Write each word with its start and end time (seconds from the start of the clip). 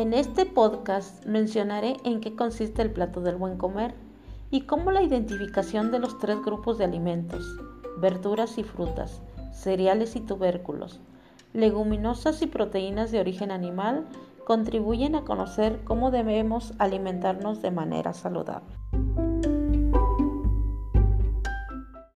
En 0.00 0.14
este 0.14 0.46
podcast 0.46 1.26
mencionaré 1.26 1.98
en 2.04 2.22
qué 2.22 2.34
consiste 2.34 2.80
el 2.80 2.90
plato 2.90 3.20
del 3.20 3.36
buen 3.36 3.58
comer 3.58 3.94
y 4.50 4.62
cómo 4.62 4.92
la 4.92 5.02
identificación 5.02 5.90
de 5.90 5.98
los 5.98 6.18
tres 6.18 6.38
grupos 6.42 6.78
de 6.78 6.84
alimentos, 6.84 7.44
verduras 7.98 8.56
y 8.56 8.62
frutas, 8.62 9.20
cereales 9.52 10.16
y 10.16 10.20
tubérculos, 10.20 11.00
leguminosas 11.52 12.40
y 12.40 12.46
proteínas 12.46 13.10
de 13.10 13.20
origen 13.20 13.50
animal 13.50 14.06
contribuyen 14.46 15.16
a 15.16 15.26
conocer 15.26 15.80
cómo 15.84 16.10
debemos 16.10 16.72
alimentarnos 16.78 17.60
de 17.60 17.70
manera 17.70 18.14
saludable. 18.14 18.74